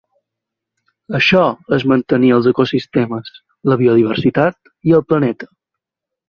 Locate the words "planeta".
5.13-5.53